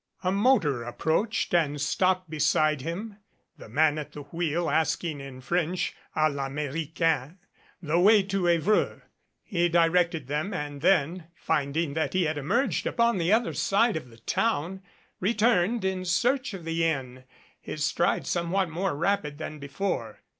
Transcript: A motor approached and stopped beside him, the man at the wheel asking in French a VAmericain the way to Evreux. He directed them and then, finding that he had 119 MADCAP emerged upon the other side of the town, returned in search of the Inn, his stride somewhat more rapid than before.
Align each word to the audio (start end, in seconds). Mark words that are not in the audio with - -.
A 0.23 0.31
motor 0.31 0.81
approached 0.81 1.53
and 1.53 1.79
stopped 1.79 2.27
beside 2.27 2.81
him, 2.81 3.17
the 3.59 3.69
man 3.69 3.99
at 3.99 4.13
the 4.13 4.23
wheel 4.23 4.67
asking 4.67 5.19
in 5.19 5.41
French 5.41 5.93
a 6.15 6.21
VAmericain 6.31 7.37
the 7.83 7.99
way 7.99 8.23
to 8.23 8.47
Evreux. 8.47 9.03
He 9.43 9.69
directed 9.69 10.25
them 10.25 10.55
and 10.55 10.81
then, 10.81 11.27
finding 11.35 11.93
that 11.93 12.13
he 12.13 12.23
had 12.23 12.37
119 12.37 12.41
MADCAP 12.41 12.61
emerged 12.63 12.87
upon 12.87 13.19
the 13.19 13.31
other 13.31 13.53
side 13.53 13.95
of 13.95 14.09
the 14.09 14.17
town, 14.17 14.81
returned 15.19 15.85
in 15.85 16.03
search 16.03 16.55
of 16.55 16.65
the 16.65 16.83
Inn, 16.83 17.23
his 17.59 17.85
stride 17.85 18.25
somewhat 18.25 18.71
more 18.71 18.95
rapid 18.95 19.37
than 19.37 19.59
before. 19.59 20.21